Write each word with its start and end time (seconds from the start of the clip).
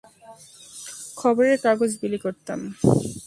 খবরের 1.17 1.57
কাগজ 1.63 1.91
বিলি 2.01 2.17
করতাম। 2.17 2.59